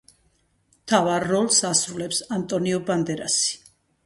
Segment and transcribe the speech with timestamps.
[0.85, 3.55] მთავარ როლს ასრულებს ანტონიო ბანდერასი.